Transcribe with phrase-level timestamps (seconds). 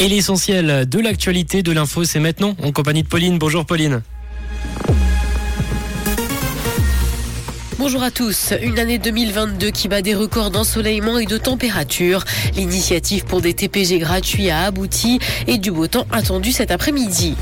[0.00, 3.38] Et l'essentiel de l'actualité de l'info, c'est maintenant en compagnie de Pauline.
[3.38, 4.02] Bonjour Pauline.
[7.78, 8.52] Bonjour à tous.
[8.62, 12.24] Une année 2022 qui bat des records d'ensoleillement et de température.
[12.56, 17.36] L'initiative pour des TPG gratuits a abouti et du beau temps attendu cet après-midi.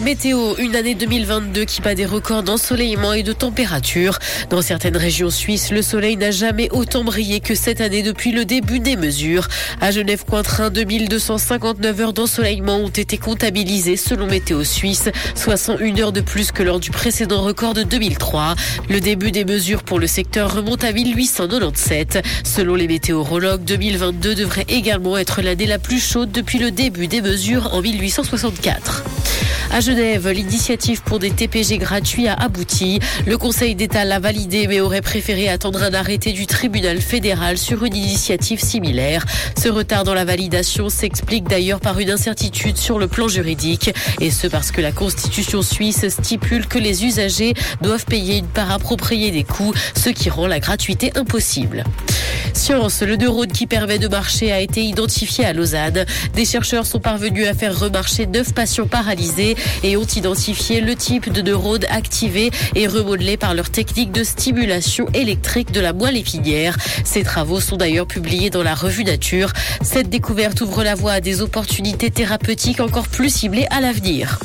[0.00, 4.18] Météo, une année 2022 qui bat des records d'ensoleillement et de température.
[4.50, 8.44] Dans certaines régions suisses, le soleil n'a jamais autant brillé que cette année depuis le
[8.44, 9.46] début des mesures.
[9.80, 16.20] À Genève-Cointrin, 2259 heures d'ensoleillement ont été comptabilisées selon Météo Suisse, soit 101 heures de
[16.20, 18.56] plus que lors du précédent record de 2003.
[18.90, 22.20] Le début des mesures pour le secteur remonte à 1897.
[22.42, 27.22] Selon les météorologues, 2022 devrait également être l'année la plus chaude depuis le début des
[27.22, 29.04] mesures en 1864.
[29.74, 33.00] À Genève, l'initiative pour des TPG gratuits a abouti.
[33.26, 37.84] Le Conseil d'État l'a validé mais aurait préféré attendre un arrêté du tribunal fédéral sur
[37.84, 39.26] une initiative similaire.
[39.60, 43.90] Ce retard dans la validation s'explique d'ailleurs par une incertitude sur le plan juridique
[44.20, 48.70] et ce parce que la Constitution suisse stipule que les usagers doivent payer une part
[48.70, 51.82] appropriée des coûts, ce qui rend la gratuité impossible.
[52.52, 56.04] Science, le neurone qui permet de marcher a été identifié à Lausanne.
[56.34, 61.32] Des chercheurs sont parvenus à faire remarcher neuf patients paralysés et ont identifié le type
[61.32, 66.76] de neurone activé et remodelé par leur technique de stimulation électrique de la moelle épinière.
[67.04, 69.52] Ces travaux sont d'ailleurs publiés dans la revue Nature.
[69.82, 74.38] Cette découverte ouvre la voie à des opportunités thérapeutiques encore plus ciblées à l'avenir.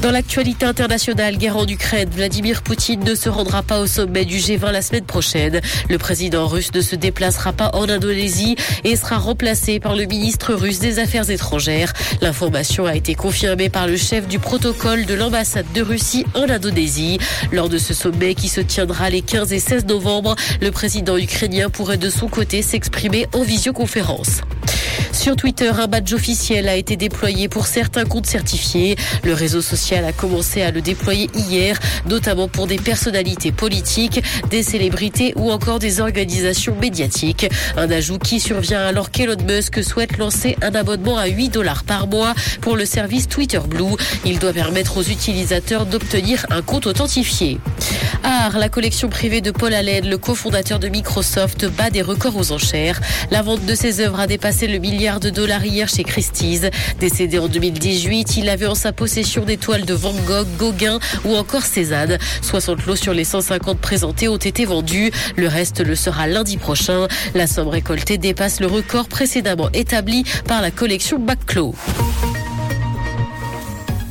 [0.00, 4.36] Dans l'actualité internationale, guerre en Ukraine, Vladimir Poutine ne se rendra pas au sommet du
[4.36, 5.60] G20 la semaine prochaine.
[5.90, 8.54] Le président russe ne se déplacera pas en Indonésie
[8.84, 11.92] et sera remplacé par le ministre russe des Affaires étrangères.
[12.20, 17.18] L'information a été confirmée par le chef du protocole de l'ambassade de Russie en Indonésie.
[17.50, 21.70] Lors de ce sommet qui se tiendra les 15 et 16 novembre, le président ukrainien
[21.70, 24.42] pourrait de son côté s'exprimer en visioconférence.
[25.28, 28.96] Sur Twitter, un badge officiel a été déployé pour certains comptes certifiés.
[29.24, 34.62] Le réseau social a commencé à le déployer hier, notamment pour des personnalités politiques, des
[34.62, 37.46] célébrités ou encore des organisations médiatiques.
[37.76, 42.06] Un ajout qui survient alors qu'Elon Musk souhaite lancer un abonnement à 8 dollars par
[42.06, 42.32] mois
[42.62, 43.96] pour le service Twitter Blue.
[44.24, 47.58] Il doit permettre aux utilisateurs d'obtenir un compte authentifié.
[48.24, 52.52] Art, la collection privée de Paul Allen, le cofondateur de Microsoft, bat des records aux
[52.52, 53.00] enchères.
[53.30, 56.62] La vente de ses œuvres a dépassé le milliard de dollars hier chez Christie's.
[57.00, 61.36] Décédé en 2018, il avait en sa possession des toiles de Van Gogh, Gauguin ou
[61.36, 62.18] encore Cézanne.
[62.42, 65.10] 60 lots sur les 150 présentés ont été vendus.
[65.36, 67.08] Le reste le sera lundi prochain.
[67.34, 71.74] La somme récoltée dépasse le record précédemment établi par la collection Baclo.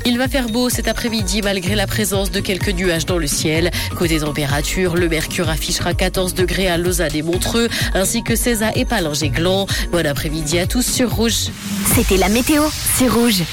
[0.10, 3.72] Il va faire beau cet après-midi malgré la présence de quelques nuages dans le ciel.
[3.94, 8.74] Côté température, le mercure affichera 14 degrés à Lausanne et Montreux, ainsi que 16 à
[8.78, 9.68] Épalinges et Gland.
[9.92, 11.50] Bon après-midi à tous sur Rouge.
[11.94, 12.64] C'était la météo,
[12.96, 13.44] c'est Rouge.